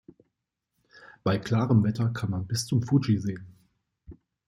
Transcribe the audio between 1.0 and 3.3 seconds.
Bei klarem Wetter kann man bis zum Fuji